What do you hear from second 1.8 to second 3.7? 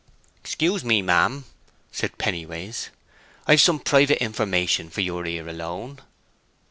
said Pennyways; "I've